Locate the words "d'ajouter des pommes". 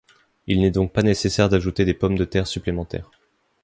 1.47-2.17